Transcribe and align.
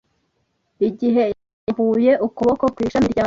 Igihe 0.87 1.23
yarambuye 1.33 2.11
ukuboko 2.25 2.63
ku 2.73 2.79
ishami 2.85 3.07
ryawe 3.11 3.19